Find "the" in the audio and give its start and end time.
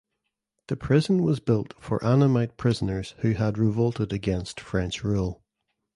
0.67-0.75